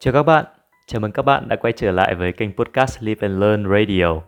Chào 0.00 0.14
các 0.14 0.22
bạn, 0.22 0.44
chào 0.86 1.00
mừng 1.00 1.12
các 1.12 1.22
bạn 1.22 1.48
đã 1.48 1.56
quay 1.56 1.72
trở 1.72 1.90
lại 1.90 2.14
với 2.14 2.32
kênh 2.32 2.52
podcast 2.52 3.02
Live 3.02 3.28
and 3.28 3.40
Learn 3.40 3.70
Radio. 3.70 4.20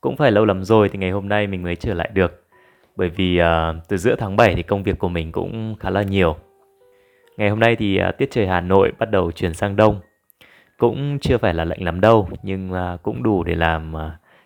Cũng 0.00 0.16
phải 0.16 0.30
lâu 0.30 0.44
lắm 0.44 0.64
rồi 0.64 0.88
thì 0.88 0.98
ngày 0.98 1.10
hôm 1.10 1.28
nay 1.28 1.46
mình 1.46 1.62
mới 1.62 1.76
trở 1.76 1.94
lại 1.94 2.10
được. 2.14 2.44
Bởi 2.96 3.08
vì 3.08 3.40
uh, 3.40 3.88
từ 3.88 3.96
giữa 3.96 4.16
tháng 4.16 4.36
7 4.36 4.54
thì 4.54 4.62
công 4.62 4.82
việc 4.82 4.98
của 4.98 5.08
mình 5.08 5.32
cũng 5.32 5.76
khá 5.80 5.90
là 5.90 6.02
nhiều. 6.02 6.36
Ngày 7.36 7.48
hôm 7.48 7.60
nay 7.60 7.76
thì 7.76 8.00
uh, 8.08 8.18
tiết 8.18 8.30
trời 8.30 8.46
Hà 8.46 8.60
Nội 8.60 8.92
bắt 8.98 9.10
đầu 9.10 9.32
chuyển 9.32 9.54
sang 9.54 9.76
đông. 9.76 10.00
Cũng 10.78 11.18
chưa 11.18 11.38
phải 11.38 11.54
là 11.54 11.64
lạnh 11.64 11.82
lắm 11.84 12.00
đâu, 12.00 12.28
nhưng 12.42 12.72
uh, 12.72 13.02
cũng 13.02 13.22
đủ 13.22 13.44
để 13.44 13.54
làm 13.54 13.94
uh, 13.94 14.00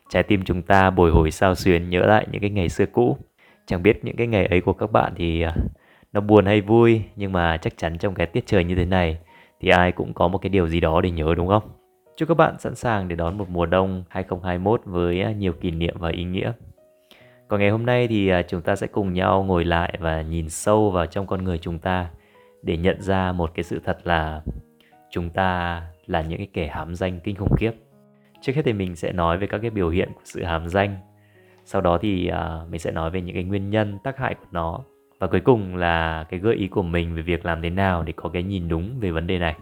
trái 0.09 0.23
tim 0.23 0.45
chúng 0.45 0.63
ta 0.63 0.91
bồi 0.91 1.11
hồi 1.11 1.31
sao 1.31 1.55
xuyến 1.55 1.91
nhớ 1.91 2.01
lại 2.01 2.27
những 2.31 2.41
cái 2.41 2.51
ngày 2.51 2.69
xưa 2.69 2.87
cũ. 2.87 3.19
Chẳng 3.67 3.83
biết 3.83 4.05
những 4.05 4.17
cái 4.17 4.27
ngày 4.27 4.47
ấy 4.47 4.61
của 4.61 4.73
các 4.73 4.93
bạn 4.93 5.13
thì 5.17 5.45
uh, 5.47 5.53
nó 6.13 6.21
buồn 6.21 6.47
hay 6.47 6.61
vui, 6.61 7.03
nhưng 7.17 7.33
mà 7.33 7.57
chắc 7.57 7.77
chắn 7.77 7.99
trong 7.99 8.15
cái 8.15 8.27
tiết 8.27 8.47
trời 8.47 8.65
như 8.65 8.75
thế 8.75 8.85
này 8.85 9.19
thì 9.61 9.69
ai 9.69 9.93
cũng 9.93 10.15
có 10.15 10.29
một 10.29 10.39
cái 10.39 10.51
điều 10.51 10.69
gì 10.69 10.81
đó 10.81 11.01
để 11.01 11.11
nhớ, 11.11 11.35
đúng 11.37 11.49
không? 11.49 11.63
Chúc 12.17 12.29
các 12.29 12.37
bạn 12.37 12.59
sẵn 12.59 12.75
sàng 12.75 13.09
để 13.09 13.17
đón 13.17 13.39
một 13.39 13.49
mùa 13.49 13.67
đông 13.67 14.05
2021 14.09 14.81
với 14.85 15.23
à, 15.23 15.33
nhiều 15.33 15.53
kỷ 15.53 15.71
niệm 15.71 15.97
và 15.99 16.09
ý 16.09 16.25
nghĩa. 16.25 16.53
Còn 17.49 17.61
ngày 17.61 17.71
hôm 17.71 17.87
nay 17.87 18.09
thì 18.09 18.29
à, 18.29 18.43
chúng 18.43 18.63
ta 18.63 18.77
sẽ 18.77 18.87
cùng 18.87 19.13
nhau 19.13 19.43
ngồi 19.43 19.65
lại 19.65 19.99
và 20.01 20.23
nhìn 20.23 20.49
sâu 20.49 20.91
vào 20.91 21.07
trong 21.07 21.27
con 21.27 21.45
người 21.45 21.59
chúng 21.59 21.79
ta 21.79 22.11
để 22.63 22.77
nhận 22.77 23.03
ra 23.03 23.33
một 23.33 23.51
cái 23.55 23.65
sự 23.65 23.81
thật 23.85 23.99
là 24.05 24.43
chúng 25.11 25.31
ta 25.31 25.83
là 26.07 26.23
những 26.23 26.39
cái 26.39 26.49
kẻ 26.53 26.67
hám 26.67 26.95
danh 26.95 27.21
kinh 27.21 27.37
khủng 27.37 27.57
khiếp. 27.57 27.73
Trước 28.41 28.53
hết 28.57 28.63
thì 28.65 28.73
mình 28.73 28.97
sẽ 28.97 29.13
nói 29.13 29.39
về 29.39 29.47
các 29.47 29.59
cái 29.59 29.71
biểu 29.71 29.89
hiện 29.89 30.09
của 30.15 30.21
sự 30.25 30.45
hám 30.45 30.69
danh. 30.69 30.97
Sau 31.65 31.81
đó 31.81 31.99
thì 31.99 32.29
à, 32.29 32.61
mình 32.71 32.81
sẽ 32.81 32.91
nói 32.91 33.11
về 33.11 33.21
những 33.21 33.35
cái 33.35 33.45
nguyên 33.45 33.71
nhân, 33.71 33.99
tác 34.05 34.19
hại 34.19 34.35
của 34.35 34.47
nó 34.51 34.81
và 35.19 35.27
cuối 35.27 35.41
cùng 35.41 35.77
là 35.77 36.25
cái 36.29 36.41
gợi 36.41 36.57
ý 36.57 36.69
của 36.69 36.83
mình 36.83 37.15
về 37.15 37.23
việc 37.23 37.47
làm 37.47 37.63
thế 37.63 37.71
nào 37.71 38.03
để 38.03 38.13
có 38.17 38.29
cái 38.29 38.43
nhìn 38.43 38.69
đúng 38.69 39.01
về 39.01 39.11
vấn 39.11 39.27
đề 39.27 39.39
này. 39.39 39.57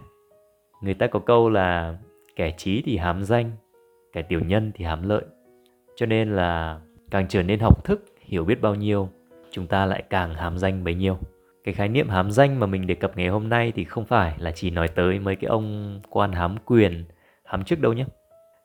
Người 0.81 0.93
ta 0.93 1.07
có 1.07 1.19
câu 1.19 1.49
là, 1.49 1.97
kẻ 2.35 2.51
trí 2.57 2.81
thì 2.85 2.97
hám 2.97 3.23
danh, 3.23 3.51
kẻ 4.13 4.21
tiểu 4.21 4.39
nhân 4.39 4.71
thì 4.75 4.85
hám 4.85 5.09
lợi. 5.09 5.23
Cho 5.95 6.05
nên 6.05 6.35
là 6.35 6.79
càng 7.11 7.27
trở 7.27 7.43
nên 7.43 7.59
học 7.59 7.85
thức, 7.85 8.05
hiểu 8.19 8.45
biết 8.45 8.61
bao 8.61 8.75
nhiêu, 8.75 9.09
chúng 9.51 9.67
ta 9.67 9.85
lại 9.85 10.03
càng 10.09 10.33
hám 10.33 10.57
danh 10.57 10.83
bấy 10.83 10.95
nhiêu. 10.95 11.17
Cái 11.63 11.73
khái 11.73 11.89
niệm 11.89 12.09
hám 12.09 12.31
danh 12.31 12.59
mà 12.59 12.67
mình 12.67 12.87
đề 12.87 12.95
cập 12.95 13.17
ngày 13.17 13.27
hôm 13.27 13.49
nay 13.49 13.71
thì 13.75 13.83
không 13.83 14.05
phải 14.05 14.35
là 14.39 14.51
chỉ 14.51 14.69
nói 14.69 14.87
tới 14.87 15.19
mấy 15.19 15.35
cái 15.35 15.47
ông 15.47 15.99
quan 16.09 16.31
hám 16.31 16.55
quyền, 16.65 17.05
hám 17.45 17.63
chức 17.63 17.79
đâu 17.79 17.93
nhé. 17.93 18.05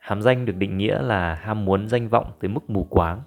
Hám 0.00 0.22
danh 0.22 0.44
được 0.44 0.56
định 0.56 0.78
nghĩa 0.78 1.02
là 1.02 1.34
ham 1.34 1.64
muốn 1.64 1.88
danh 1.88 2.08
vọng 2.08 2.32
tới 2.40 2.48
mức 2.48 2.70
mù 2.70 2.84
quáng 2.84 3.22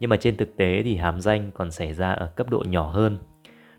nhưng 0.00 0.10
mà 0.10 0.16
trên 0.16 0.36
thực 0.36 0.56
tế 0.56 0.82
thì 0.82 0.96
hàm 0.96 1.20
danh 1.20 1.50
còn 1.54 1.70
xảy 1.70 1.94
ra 1.94 2.12
ở 2.12 2.26
cấp 2.26 2.50
độ 2.50 2.64
nhỏ 2.68 2.90
hơn. 2.90 3.18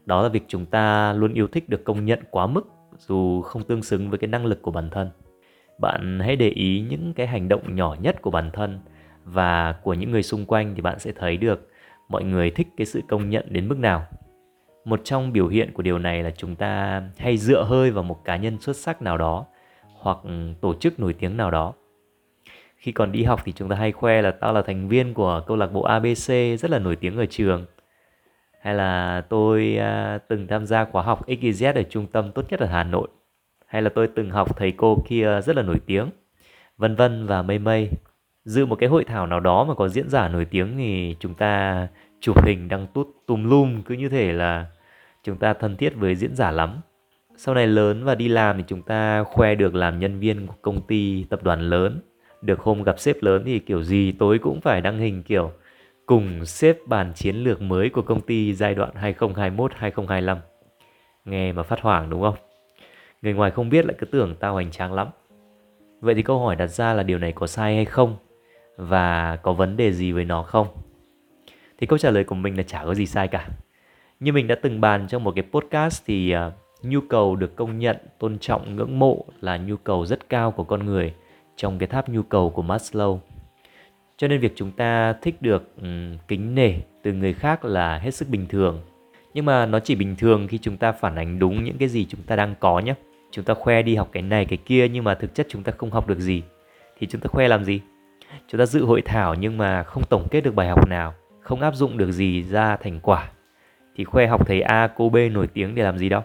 Đó 0.06 0.24
là 0.24 0.30
việc 0.30 0.44
chúng 0.48 0.66
ta 0.66 1.14
luôn 1.14 1.34
yêu 1.34 1.48
thích 1.48 1.70
được 1.70 1.84
công 1.84 2.06
nhận 2.06 2.20
quá 2.32 2.48
mức, 2.48 2.68
dù 2.98 3.42
không 3.42 3.64
tương 3.64 3.84
xứng 3.84 4.10
với 4.10 4.20
cái 4.20 4.28
năng 4.28 4.46
lực 4.46 4.62
của 4.62 4.72
bản 4.72 4.90
thân. 4.90 5.10
Bạn 5.80 6.20
hãy 6.20 6.36
để 6.36 6.50
ý 6.50 6.86
những 6.90 7.14
cái 7.14 7.28
hành 7.28 7.48
động 7.48 7.76
nhỏ 7.76 7.96
nhất 8.02 8.22
của 8.22 8.32
bản 8.32 8.50
thân 8.54 8.80
và 9.26 9.74
của 9.84 9.94
những 9.94 10.12
người 10.12 10.24
xung 10.24 10.46
quanh 10.46 10.76
thì 10.76 10.82
bạn 10.82 11.00
sẽ 11.00 11.12
thấy 11.12 11.38
được 11.38 11.70
mọi 12.10 12.24
người 12.24 12.52
thích 12.52 12.68
cái 12.78 12.86
sự 12.86 13.02
công 13.10 13.30
nhận 13.30 13.46
đến 13.50 13.68
mức 13.68 13.78
nào. 13.78 14.06
Một 14.86 15.02
trong 15.04 15.34
biểu 15.34 15.48
hiện 15.48 15.74
của 15.74 15.84
điều 15.84 16.00
này 16.00 16.24
là 16.24 16.32
chúng 16.38 16.56
ta 16.56 17.04
hay 17.18 17.38
dựa 17.38 17.64
hơi 17.64 17.92
vào 17.92 18.04
một 18.04 18.26
cá 18.26 18.38
nhân 18.38 18.62
xuất 18.62 18.76
sắc 18.76 19.02
nào 19.02 19.18
đó 19.18 19.46
hoặc 20.00 20.18
tổ 20.62 20.74
chức 20.74 21.00
nổi 21.00 21.14
tiếng 21.14 21.38
nào 21.38 21.52
đó 21.52 21.74
khi 22.82 22.92
còn 22.92 23.12
đi 23.12 23.24
học 23.24 23.42
thì 23.46 23.52
chúng 23.52 23.70
ta 23.70 23.76
hay 23.76 23.92
khoe 23.92 24.22
là 24.22 24.32
tao 24.32 24.54
là 24.54 24.62
thành 24.62 24.88
viên 24.88 25.14
của 25.14 25.44
câu 25.48 25.58
lạc 25.58 25.68
bộ 25.68 25.82
ABC 25.82 26.28
rất 26.60 26.72
là 26.72 26.80
nổi 26.80 26.96
tiếng 26.96 27.18
ở 27.18 27.26
trường. 27.26 27.66
Hay 28.62 28.76
là 28.76 29.22
tôi 29.30 29.78
uh, 29.80 30.22
từng 30.28 30.48
tham 30.48 30.66
gia 30.66 30.86
khóa 30.86 31.04
học 31.04 31.28
XYZ 31.28 31.74
ở 31.76 31.84
trung 31.84 32.08
tâm 32.08 32.32
tốt 32.32 32.46
nhất 32.50 32.60
ở 32.60 32.66
Hà 32.66 32.84
Nội. 32.84 33.08
Hay 33.66 33.82
là 33.82 33.90
tôi 33.90 34.08
từng 34.08 34.30
học 34.30 34.58
thầy 34.58 34.72
cô 34.72 35.04
kia 35.08 35.42
rất 35.42 35.56
là 35.56 35.62
nổi 35.62 35.80
tiếng. 35.86 36.10
Vân 36.78 36.96
vân 36.96 37.28
và 37.28 37.42
mây 37.42 37.60
mây. 37.60 37.90
Dự 38.46 38.66
một 38.66 38.76
cái 38.76 38.90
hội 38.90 39.04
thảo 39.04 39.28
nào 39.28 39.40
đó 39.40 39.64
mà 39.64 39.74
có 39.74 39.90
diễn 39.90 40.10
giả 40.10 40.28
nổi 40.28 40.46
tiếng 40.46 40.78
thì 40.78 41.16
chúng 41.20 41.34
ta 41.34 41.88
chụp 42.20 42.46
hình 42.46 42.68
đăng 42.68 42.88
tút 42.88 43.08
tùm 43.28 43.50
lum 43.50 43.82
cứ 43.82 43.96
như 43.96 44.10
thể 44.10 44.34
là 44.34 44.66
chúng 45.24 45.38
ta 45.38 45.54
thân 45.54 45.78
thiết 45.78 45.96
với 45.96 46.16
diễn 46.16 46.36
giả 46.36 46.52
lắm. 46.52 46.82
Sau 47.38 47.56
này 47.56 47.68
lớn 47.68 48.04
và 48.04 48.16
đi 48.16 48.28
làm 48.28 48.58
thì 48.58 48.64
chúng 48.68 48.82
ta 48.82 49.24
khoe 49.24 49.56
được 49.56 49.76
làm 49.76 50.00
nhân 50.00 50.20
viên 50.20 50.48
của 50.48 50.56
công 50.62 50.82
ty 50.88 51.24
tập 51.30 51.44
đoàn 51.44 51.62
lớn 51.62 52.02
được 52.42 52.60
hôm 52.60 52.84
gặp 52.84 53.00
sếp 53.00 53.24
lớn 53.24 53.44
thì 53.46 53.60
kiểu 53.60 53.84
gì 53.84 54.12
tối 54.12 54.40
cũng 54.40 54.62
phải 54.62 54.82
đăng 54.82 55.00
hình 55.00 55.24
kiểu 55.24 55.52
cùng 56.06 56.46
sếp 56.46 56.78
bàn 56.88 57.12
chiến 57.16 57.36
lược 57.36 57.62
mới 57.62 57.90
của 57.90 58.02
công 58.02 58.22
ty 58.22 58.54
giai 58.54 58.76
đoạn 58.76 58.92
2021-2025. 59.02 60.38
Nghe 61.26 61.52
mà 61.52 61.64
phát 61.64 61.82
hoảng 61.82 62.10
đúng 62.10 62.22
không? 62.22 62.36
Người 63.22 63.34
ngoài 63.34 63.52
không 63.52 63.70
biết 63.70 63.86
lại 63.86 63.96
cứ 64.00 64.06
tưởng 64.06 64.36
tao 64.40 64.54
hoành 64.54 64.72
tráng 64.72 64.94
lắm. 64.94 65.08
Vậy 66.02 66.16
thì 66.16 66.22
câu 66.22 66.40
hỏi 66.40 66.56
đặt 66.56 66.68
ra 66.68 66.94
là 66.94 67.04
điều 67.04 67.18
này 67.18 67.32
có 67.32 67.48
sai 67.48 67.76
hay 67.76 67.86
không? 67.86 68.16
Và 68.78 69.36
có 69.36 69.54
vấn 69.54 69.78
đề 69.78 69.92
gì 69.92 70.12
với 70.12 70.26
nó 70.26 70.44
không? 70.44 70.68
Thì 71.78 71.88
câu 71.88 71.98
trả 71.98 72.12
lời 72.12 72.24
của 72.24 72.36
mình 72.36 72.58
là 72.58 72.64
chả 72.64 72.84
có 72.86 72.94
gì 72.94 73.06
sai 73.06 73.28
cả. 73.28 73.50
Như 74.20 74.34
mình 74.34 74.48
đã 74.48 74.56
từng 74.56 74.82
bàn 74.82 75.08
trong 75.08 75.24
một 75.24 75.36
cái 75.36 75.46
podcast 75.52 76.04
thì 76.06 76.36
uh, 76.36 76.54
nhu 76.84 77.02
cầu 77.02 77.36
được 77.36 77.56
công 77.56 77.80
nhận, 77.80 77.98
tôn 78.20 78.40
trọng, 78.40 78.76
ngưỡng 78.76 79.00
mộ 79.00 79.26
là 79.42 79.58
nhu 79.58 79.76
cầu 79.78 80.06
rất 80.06 80.30
cao 80.30 80.52
của 80.52 80.64
con 80.64 80.86
người 80.86 81.14
trong 81.56 81.80
cái 81.80 81.88
tháp 81.88 82.10
nhu 82.10 82.24
cầu 82.24 82.50
của 82.50 82.64
Maslow. 82.64 83.20
Cho 84.18 84.28
nên 84.28 84.40
việc 84.40 84.54
chúng 84.56 84.72
ta 84.72 85.14
thích 85.14 85.42
được 85.42 85.76
um, 85.82 86.18
kính 86.28 86.56
nể 86.56 86.74
từ 87.04 87.14
người 87.14 87.34
khác 87.34 87.66
là 87.66 87.98
hết 87.98 88.12
sức 88.12 88.30
bình 88.30 88.48
thường. 88.48 88.82
Nhưng 89.34 89.46
mà 89.46 89.66
nó 89.66 89.80
chỉ 89.80 89.96
bình 89.96 90.16
thường 90.16 90.48
khi 90.48 90.58
chúng 90.58 90.78
ta 90.78 90.92
phản 90.92 91.16
ánh 91.16 91.40
đúng 91.40 91.64
những 91.64 91.78
cái 91.78 91.88
gì 91.88 92.06
chúng 92.10 92.22
ta 92.24 92.36
đang 92.36 92.56
có 92.60 92.80
nhé. 92.80 92.94
Chúng 93.32 93.46
ta 93.46 93.54
khoe 93.54 93.82
đi 93.82 93.96
học 93.96 94.10
cái 94.12 94.24
này 94.24 94.46
cái 94.46 94.58
kia 94.58 94.88
nhưng 94.88 95.04
mà 95.04 95.16
thực 95.16 95.36
chất 95.36 95.48
chúng 95.50 95.64
ta 95.64 95.72
không 95.78 95.92
học 95.92 96.08
được 96.08 96.20
gì. 96.20 96.44
Thì 97.00 97.08
chúng 97.08 97.22
ta 97.22 97.28
khoe 97.28 97.48
làm 97.48 97.64
gì? 97.64 97.82
Chúng 98.48 98.60
ta 98.60 98.66
dự 98.66 98.86
hội 98.86 99.02
thảo 99.02 99.36
nhưng 99.36 99.58
mà 99.58 99.84
không 99.84 100.04
tổng 100.04 100.28
kết 100.32 100.42
được 100.42 100.56
bài 100.56 100.68
học 100.68 100.88
nào, 100.88 101.14
không 101.42 101.62
áp 101.62 101.76
dụng 101.76 101.98
được 101.98 102.12
gì 102.12 102.44
ra 102.44 102.78
thành 102.78 103.00
quả. 103.00 103.30
Thì 103.96 104.04
khoe 104.04 104.28
học 104.28 104.48
thầy 104.48 104.62
A, 104.62 104.88
cô 104.88 105.10
B 105.10 105.18
nổi 105.32 105.48
tiếng 105.48 105.76
để 105.76 105.84
làm 105.84 105.98
gì 105.98 106.10
đâu. 106.10 106.22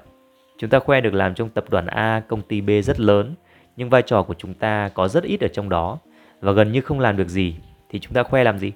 Chúng 0.58 0.70
ta 0.70 0.78
khoe 0.78 1.00
được 1.00 1.14
làm 1.14 1.34
trong 1.34 1.48
tập 1.48 1.64
đoàn 1.70 1.86
A, 1.86 2.22
công 2.28 2.42
ty 2.42 2.60
B 2.60 2.70
rất 2.84 3.00
lớn 3.00 3.34
nhưng 3.76 3.90
vai 3.90 4.02
trò 4.02 4.22
của 4.22 4.34
chúng 4.34 4.54
ta 4.54 4.90
có 4.94 5.08
rất 5.08 5.24
ít 5.24 5.40
ở 5.40 5.48
trong 5.48 5.68
đó. 5.68 5.98
Và 6.40 6.52
gần 6.52 6.72
như 6.72 6.80
không 6.80 7.00
làm 7.00 7.16
được 7.16 7.28
gì, 7.28 7.54
thì 7.88 7.98
chúng 7.98 8.12
ta 8.12 8.22
khoe 8.22 8.44
làm 8.44 8.58
gì? 8.58 8.72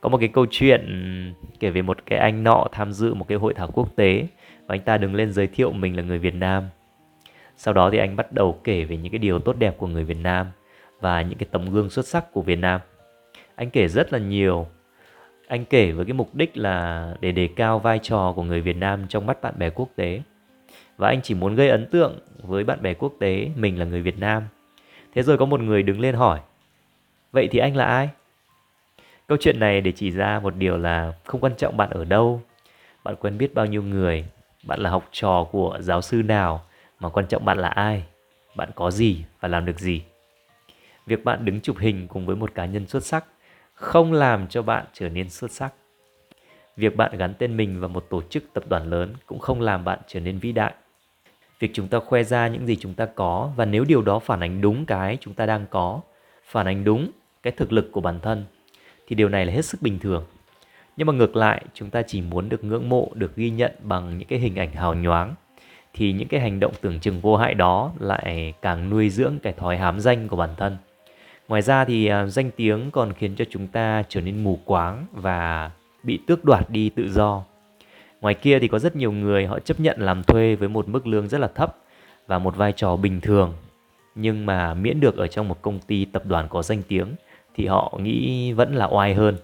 Có 0.00 0.08
một 0.08 0.18
cái 0.18 0.28
câu 0.28 0.46
chuyện 0.50 1.34
kể 1.60 1.70
về 1.70 1.82
một 1.82 1.98
cái 2.06 2.18
anh 2.18 2.44
nọ 2.44 2.66
tham 2.72 2.92
dự 2.92 3.14
một 3.14 3.28
cái 3.28 3.38
hội 3.38 3.54
thảo 3.54 3.70
quốc 3.72 3.96
tế 3.96 4.26
và 4.66 4.74
anh 4.74 4.80
ta 4.80 4.98
đứng 4.98 5.14
lên 5.14 5.32
giới 5.32 5.46
thiệu 5.46 5.72
mình 5.72 5.96
là 5.96 6.02
người 6.02 6.18
Việt 6.18 6.34
Nam. 6.34 6.64
Sau 7.56 7.74
đó 7.74 7.90
thì 7.90 7.98
anh 7.98 8.16
bắt 8.16 8.32
đầu 8.32 8.60
kể 8.64 8.84
về 8.84 8.96
những 8.96 9.12
cái 9.12 9.18
điều 9.18 9.38
tốt 9.38 9.56
đẹp 9.58 9.78
của 9.78 9.86
người 9.86 10.04
Việt 10.04 10.16
Nam 10.22 10.46
và 11.00 11.22
những 11.22 11.38
cái 11.38 11.48
tấm 11.50 11.70
gương 11.70 11.90
xuất 11.90 12.06
sắc 12.06 12.32
của 12.32 12.42
Việt 12.42 12.58
Nam. 12.58 12.80
Anh 13.54 13.70
kể 13.70 13.88
rất 13.88 14.12
là 14.12 14.18
nhiều. 14.18 14.66
Anh 15.48 15.64
kể 15.64 15.92
với 15.92 16.04
cái 16.04 16.12
mục 16.12 16.34
đích 16.34 16.56
là 16.56 17.08
để 17.20 17.32
đề 17.32 17.48
cao 17.56 17.78
vai 17.78 17.98
trò 17.98 18.32
của 18.36 18.42
người 18.42 18.60
Việt 18.60 18.76
Nam 18.76 19.06
trong 19.08 19.26
mắt 19.26 19.42
bạn 19.42 19.54
bè 19.58 19.70
quốc 19.70 19.88
tế 19.96 20.22
và 21.00 21.08
anh 21.08 21.22
chỉ 21.22 21.34
muốn 21.34 21.54
gây 21.54 21.68
ấn 21.68 21.86
tượng 21.86 22.18
với 22.42 22.64
bạn 22.64 22.82
bè 22.82 22.94
quốc 22.94 23.12
tế 23.18 23.50
mình 23.56 23.78
là 23.78 23.84
người 23.84 24.02
Việt 24.02 24.18
Nam. 24.18 24.42
Thế 25.14 25.22
rồi 25.22 25.38
có 25.38 25.44
một 25.44 25.60
người 25.60 25.82
đứng 25.82 26.00
lên 26.00 26.14
hỏi, 26.14 26.40
vậy 27.32 27.48
thì 27.50 27.58
anh 27.58 27.76
là 27.76 27.84
ai? 27.84 28.08
Câu 29.26 29.38
chuyện 29.40 29.60
này 29.60 29.80
để 29.80 29.92
chỉ 29.92 30.10
ra 30.10 30.40
một 30.42 30.56
điều 30.56 30.78
là 30.78 31.12
không 31.24 31.40
quan 31.40 31.52
trọng 31.56 31.76
bạn 31.76 31.90
ở 31.90 32.04
đâu, 32.04 32.42
bạn 33.04 33.16
quen 33.20 33.38
biết 33.38 33.54
bao 33.54 33.66
nhiêu 33.66 33.82
người, 33.82 34.24
bạn 34.66 34.80
là 34.80 34.90
học 34.90 35.08
trò 35.12 35.46
của 35.50 35.78
giáo 35.80 36.02
sư 36.02 36.22
nào, 36.22 36.64
mà 37.00 37.08
quan 37.08 37.26
trọng 37.26 37.44
bạn 37.44 37.58
là 37.58 37.68
ai, 37.68 38.04
bạn 38.56 38.70
có 38.74 38.90
gì 38.90 39.24
và 39.40 39.48
làm 39.48 39.64
được 39.64 39.78
gì. 39.78 40.02
Việc 41.06 41.24
bạn 41.24 41.44
đứng 41.44 41.60
chụp 41.60 41.76
hình 41.78 42.08
cùng 42.08 42.26
với 42.26 42.36
một 42.36 42.54
cá 42.54 42.66
nhân 42.66 42.86
xuất 42.86 43.04
sắc 43.04 43.24
không 43.74 44.12
làm 44.12 44.48
cho 44.48 44.62
bạn 44.62 44.84
trở 44.92 45.08
nên 45.08 45.30
xuất 45.30 45.50
sắc. 45.50 45.74
Việc 46.76 46.96
bạn 46.96 47.18
gắn 47.18 47.34
tên 47.38 47.56
mình 47.56 47.80
vào 47.80 47.88
một 47.88 48.06
tổ 48.10 48.22
chức 48.22 48.44
tập 48.52 48.64
đoàn 48.68 48.90
lớn 48.90 49.14
cũng 49.26 49.38
không 49.38 49.60
làm 49.60 49.84
bạn 49.84 49.98
trở 50.06 50.20
nên 50.20 50.38
vĩ 50.38 50.52
đại 50.52 50.74
việc 51.60 51.70
chúng 51.74 51.88
ta 51.88 51.98
khoe 51.98 52.22
ra 52.22 52.48
những 52.48 52.66
gì 52.66 52.76
chúng 52.76 52.94
ta 52.94 53.06
có 53.06 53.50
và 53.56 53.64
nếu 53.64 53.84
điều 53.84 54.02
đó 54.02 54.18
phản 54.18 54.40
ánh 54.40 54.60
đúng 54.60 54.86
cái 54.86 55.18
chúng 55.20 55.34
ta 55.34 55.46
đang 55.46 55.66
có, 55.70 56.00
phản 56.44 56.66
ánh 56.66 56.84
đúng 56.84 57.10
cái 57.42 57.52
thực 57.56 57.72
lực 57.72 57.92
của 57.92 58.00
bản 58.00 58.20
thân, 58.20 58.44
thì 59.06 59.16
điều 59.16 59.28
này 59.28 59.46
là 59.46 59.52
hết 59.52 59.64
sức 59.64 59.82
bình 59.82 59.98
thường. 59.98 60.24
Nhưng 60.96 61.06
mà 61.06 61.12
ngược 61.12 61.36
lại, 61.36 61.64
chúng 61.74 61.90
ta 61.90 62.02
chỉ 62.02 62.20
muốn 62.20 62.48
được 62.48 62.64
ngưỡng 62.64 62.88
mộ, 62.88 63.08
được 63.14 63.36
ghi 63.36 63.50
nhận 63.50 63.72
bằng 63.82 64.18
những 64.18 64.28
cái 64.28 64.38
hình 64.38 64.56
ảnh 64.56 64.72
hào 64.72 64.94
nhoáng, 64.94 65.34
thì 65.94 66.12
những 66.12 66.28
cái 66.28 66.40
hành 66.40 66.60
động 66.60 66.72
tưởng 66.80 67.00
chừng 67.00 67.20
vô 67.20 67.36
hại 67.36 67.54
đó 67.54 67.92
lại 67.98 68.54
càng 68.62 68.90
nuôi 68.90 69.10
dưỡng 69.10 69.38
cái 69.42 69.52
thói 69.52 69.76
hám 69.76 70.00
danh 70.00 70.28
của 70.28 70.36
bản 70.36 70.50
thân. 70.56 70.76
Ngoài 71.48 71.62
ra 71.62 71.84
thì 71.84 72.06
à, 72.06 72.26
danh 72.26 72.50
tiếng 72.56 72.90
còn 72.90 73.12
khiến 73.12 73.34
cho 73.36 73.44
chúng 73.50 73.66
ta 73.66 74.02
trở 74.08 74.20
nên 74.20 74.44
mù 74.44 74.58
quáng 74.64 75.06
và 75.12 75.70
bị 76.02 76.18
tước 76.26 76.44
đoạt 76.44 76.70
đi 76.70 76.90
tự 76.90 77.08
do. 77.12 77.44
Ngoài 78.20 78.34
kia 78.34 78.58
thì 78.58 78.68
có 78.68 78.78
rất 78.78 78.96
nhiều 78.96 79.12
người 79.12 79.46
họ 79.46 79.58
chấp 79.58 79.80
nhận 79.80 79.96
làm 80.00 80.22
thuê 80.22 80.56
với 80.56 80.68
một 80.68 80.88
mức 80.88 81.06
lương 81.06 81.28
rất 81.28 81.38
là 81.38 81.48
thấp 81.48 81.76
và 82.26 82.38
một 82.38 82.56
vai 82.56 82.72
trò 82.72 82.96
bình 82.96 83.20
thường 83.20 83.52
nhưng 84.14 84.46
mà 84.46 84.74
miễn 84.74 85.00
được 85.00 85.16
ở 85.16 85.26
trong 85.26 85.48
một 85.48 85.62
công 85.62 85.78
ty 85.78 86.04
tập 86.04 86.22
đoàn 86.26 86.46
có 86.48 86.62
danh 86.62 86.82
tiếng 86.88 87.14
thì 87.54 87.66
họ 87.66 87.98
nghĩ 88.02 88.52
vẫn 88.52 88.74
là 88.74 88.86
oai 88.86 89.14
hơn. 89.14 89.36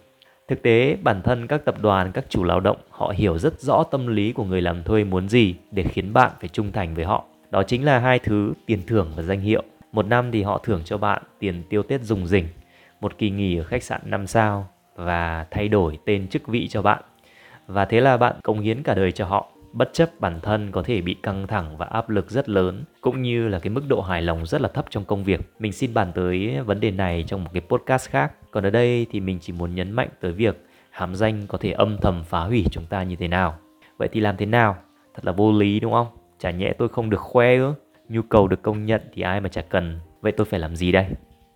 Thực 0.48 0.62
tế, 0.62 0.96
bản 1.02 1.22
thân 1.22 1.46
các 1.46 1.64
tập 1.64 1.74
đoàn, 1.82 2.12
các 2.12 2.24
chủ 2.28 2.44
lao 2.44 2.60
động 2.60 2.76
họ 2.90 3.12
hiểu 3.16 3.38
rất 3.38 3.60
rõ 3.60 3.82
tâm 3.90 4.06
lý 4.06 4.32
của 4.32 4.44
người 4.44 4.62
làm 4.62 4.82
thuê 4.82 5.04
muốn 5.04 5.28
gì 5.28 5.54
để 5.70 5.82
khiến 5.82 6.12
bạn 6.12 6.32
phải 6.40 6.48
trung 6.48 6.72
thành 6.72 6.94
với 6.94 7.04
họ. 7.04 7.24
Đó 7.50 7.62
chính 7.62 7.84
là 7.84 7.98
hai 7.98 8.18
thứ 8.18 8.52
tiền 8.66 8.82
thưởng 8.86 9.12
và 9.16 9.22
danh 9.22 9.40
hiệu. 9.40 9.62
Một 9.92 10.06
năm 10.06 10.30
thì 10.32 10.42
họ 10.42 10.60
thưởng 10.64 10.82
cho 10.84 10.98
bạn 10.98 11.22
tiền 11.38 11.62
tiêu 11.70 11.82
Tết 11.82 12.02
dùng 12.02 12.26
rỉnh, 12.26 12.46
một 13.00 13.18
kỳ 13.18 13.30
nghỉ 13.30 13.56
ở 13.56 13.64
khách 13.64 13.82
sạn 13.82 14.00
5 14.04 14.26
sao 14.26 14.68
và 14.96 15.46
thay 15.50 15.68
đổi 15.68 15.98
tên 16.04 16.28
chức 16.28 16.48
vị 16.48 16.68
cho 16.68 16.82
bạn. 16.82 17.02
Và 17.66 17.84
thế 17.84 18.00
là 18.00 18.16
bạn 18.16 18.36
công 18.42 18.60
hiến 18.60 18.82
cả 18.82 18.94
đời 18.94 19.12
cho 19.12 19.24
họ 19.24 19.52
bất 19.72 19.90
chấp 19.92 20.20
bản 20.20 20.40
thân 20.42 20.70
có 20.70 20.82
thể 20.82 21.00
bị 21.00 21.14
căng 21.14 21.46
thẳng 21.46 21.76
và 21.76 21.86
áp 21.86 22.10
lực 22.10 22.30
rất 22.30 22.48
lớn, 22.48 22.84
cũng 23.00 23.22
như 23.22 23.48
là 23.48 23.58
cái 23.58 23.70
mức 23.70 23.82
độ 23.88 24.00
hài 24.00 24.22
lòng 24.22 24.46
rất 24.46 24.60
là 24.60 24.68
thấp 24.68 24.86
trong 24.90 25.04
công 25.04 25.24
việc. 25.24 25.40
Mình 25.58 25.72
xin 25.72 25.94
bàn 25.94 26.12
tới 26.14 26.60
vấn 26.60 26.80
đề 26.80 26.90
này 26.90 27.24
trong 27.26 27.44
một 27.44 27.50
cái 27.52 27.62
podcast 27.68 28.10
khác. 28.10 28.32
Còn 28.50 28.66
ở 28.66 28.70
đây 28.70 29.06
thì 29.10 29.20
mình 29.20 29.38
chỉ 29.40 29.52
muốn 29.52 29.74
nhấn 29.74 29.92
mạnh 29.92 30.08
tới 30.20 30.32
việc 30.32 30.66
hàm 30.90 31.14
danh 31.14 31.46
có 31.48 31.58
thể 31.58 31.72
âm 31.72 31.98
thầm 31.98 32.24
phá 32.24 32.40
hủy 32.40 32.64
chúng 32.70 32.86
ta 32.86 33.02
như 33.02 33.16
thế 33.16 33.28
nào. 33.28 33.58
Vậy 33.96 34.08
thì 34.12 34.20
làm 34.20 34.36
thế 34.36 34.46
nào? 34.46 34.76
Thật 35.14 35.24
là 35.24 35.32
vô 35.32 35.52
lý, 35.52 35.80
đúng 35.80 35.92
không? 35.92 36.06
Chả 36.38 36.50
nhẽ 36.50 36.72
tôi 36.78 36.88
không 36.88 37.10
được 37.10 37.20
khoe 37.20 37.56
ư? 37.56 37.74
Nhu 38.08 38.22
cầu 38.22 38.48
được 38.48 38.62
công 38.62 38.84
nhận 38.84 39.00
thì 39.14 39.22
ai 39.22 39.40
mà 39.40 39.48
chả 39.48 39.62
cần. 39.62 40.00
Vậy 40.20 40.32
tôi 40.32 40.44
phải 40.44 40.60
làm 40.60 40.76
gì 40.76 40.92
đây? 40.92 41.06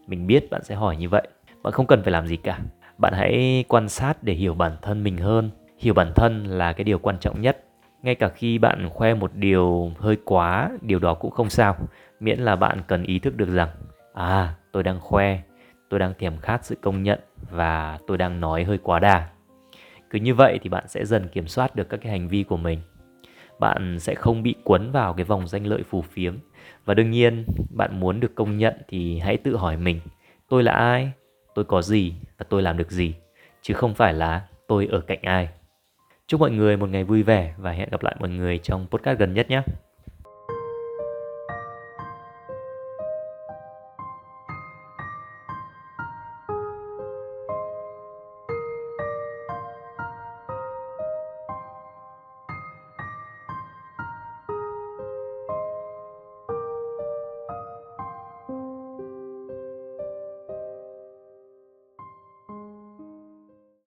Mình 0.07 0.27
biết 0.27 0.51
bạn 0.51 0.65
sẽ 0.65 0.75
hỏi 0.75 0.97
như 0.97 1.09
vậy. 1.09 1.29
Bạn 1.63 1.73
không 1.73 1.87
cần 1.87 2.03
phải 2.03 2.13
làm 2.13 2.27
gì 2.27 2.37
cả. 2.37 2.59
Bạn 2.99 3.13
hãy 3.17 3.65
quan 3.69 3.89
sát 3.89 4.23
để 4.23 4.33
hiểu 4.33 4.55
bản 4.55 4.73
thân 4.83 5.05
mình 5.05 5.17
hơn. 5.17 5.51
Hiểu 5.81 5.95
bản 5.95 6.13
thân 6.15 6.45
là 6.45 6.73
cái 6.73 6.85
điều 6.85 6.99
quan 6.99 7.19
trọng 7.19 7.41
nhất. 7.41 7.65
Ngay 8.03 8.15
cả 8.15 8.29
khi 8.29 8.59
bạn 8.59 8.89
khoe 8.89 9.15
một 9.15 9.31
điều 9.35 9.93
hơi 9.99 10.17
quá, 10.25 10.71
điều 10.81 10.99
đó 10.99 11.15
cũng 11.15 11.31
không 11.31 11.51
sao, 11.51 11.77
miễn 12.21 12.39
là 12.39 12.57
bạn 12.57 12.83
cần 12.87 13.03
ý 13.03 13.19
thức 13.19 13.37
được 13.37 13.49
rằng 13.49 13.69
à 14.15 14.55
tôi 14.73 14.83
đang 14.83 15.01
khoe, 15.01 15.39
tôi 15.89 16.01
đang 16.01 16.15
thèm 16.19 16.39
khát 16.39 16.65
sự 16.65 16.77
công 16.81 17.03
nhận 17.03 17.21
và 17.51 17.99
tôi 18.07 18.19
đang 18.19 18.41
nói 18.41 18.65
hơi 18.65 18.79
quá 18.79 18.99
đà. 18.99 19.29
Cứ 20.11 20.19
như 20.19 20.35
vậy 20.35 20.59
thì 20.63 20.69
bạn 20.69 20.85
sẽ 20.89 21.05
dần 21.05 21.29
kiểm 21.29 21.47
soát 21.47 21.77
được 21.77 21.89
các 21.89 22.01
cái 22.03 22.13
hành 22.13 22.29
vi 22.29 22.43
của 22.43 22.57
mình. 22.57 22.81
Bạn 23.59 23.99
sẽ 24.01 24.15
không 24.15 24.43
bị 24.43 24.55
cuốn 24.65 24.91
vào 24.91 25.15
cái 25.15 25.25
vòng 25.25 25.49
danh 25.49 25.67
lợi 25.67 25.83
phù 25.83 26.03
phiếm. 26.03 26.39
Và 26.85 26.95
đương 26.95 27.11
nhiên, 27.11 27.45
bạn 27.71 28.01
muốn 28.01 28.21
được 28.21 28.35
công 28.35 28.57
nhận 28.57 28.75
thì 28.89 29.19
hãy 29.19 29.37
tự 29.37 29.57
hỏi 29.57 29.77
mình, 29.77 30.01
tôi 30.49 30.63
là 30.63 30.73
ai? 30.73 31.13
Tôi 31.55 31.65
có 31.65 31.83
gì 31.83 32.15
và 32.39 32.47
tôi 32.49 32.63
làm 32.63 32.77
được 32.77 32.91
gì? 32.91 33.15
Chứ 33.63 33.75
không 33.75 33.95
phải 33.95 34.15
là 34.15 34.43
tôi 34.69 34.89
ở 34.91 35.01
cạnh 35.01 35.23
ai. 35.23 35.49
Chúc 36.31 36.41
mọi 36.41 36.51
người 36.51 36.77
một 36.77 36.91
ngày 36.91 37.05
vui 37.05 37.23
vẻ 37.23 37.55
và 37.59 37.73
hẹn 37.73 37.89
gặp 37.91 38.03
lại 38.03 38.17
mọi 38.21 38.29
người 38.29 38.59
trong 38.59 38.87
podcast 38.91 39.19
gần 39.19 39.35
nhất 39.35 39.51
nhé. 39.51 39.63